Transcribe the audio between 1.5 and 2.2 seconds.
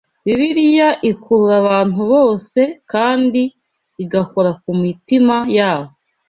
abantu